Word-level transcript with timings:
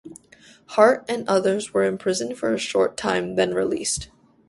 Hart 0.69 1.05
and 1.07 1.27
the 1.27 1.31
others 1.31 1.75
were 1.75 1.83
imprisoned 1.83 2.35
for 2.35 2.51
a 2.51 2.57
short 2.57 2.97
time, 2.97 3.35
then 3.35 3.53
released. 3.53 4.09